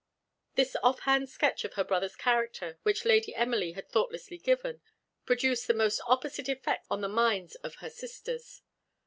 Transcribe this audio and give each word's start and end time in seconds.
This 0.55 0.75
off 0.81 1.01
hand 1.01 1.29
sketch 1.29 1.63
of 1.63 1.73
her 1.75 1.83
brother's 1.83 2.15
character, 2.15 2.79
which 2.81 3.05
Lady 3.05 3.35
Emily 3.35 3.73
had 3.73 3.87
thoughtlessly 3.87 4.39
given, 4.39 4.81
produced 5.27 5.67
the 5.67 5.75
most 5.75 6.01
opposite 6.07 6.49
effects 6.49 6.87
on 6.89 7.01
the 7.01 7.07
minds 7.07 7.53
of 7.57 7.75
he 7.81 7.89
sisters. 7.91 8.63